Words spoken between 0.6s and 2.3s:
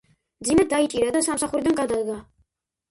დაიჭირა და სამსახურიდან გადადგა.